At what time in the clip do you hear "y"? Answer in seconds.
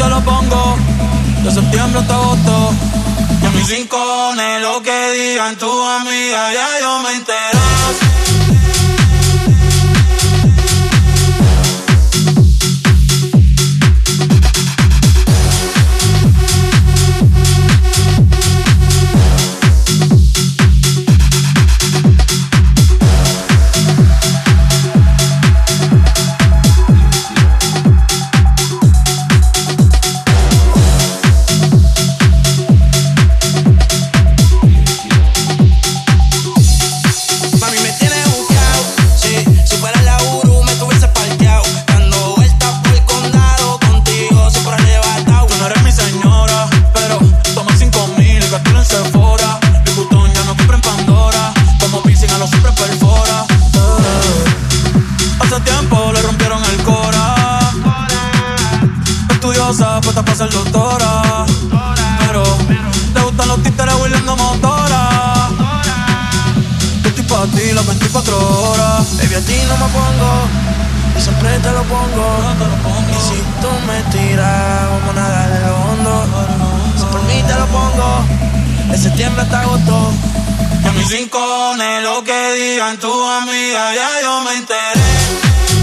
3.42-3.46, 71.16-71.20, 73.10-73.18, 80.82-80.88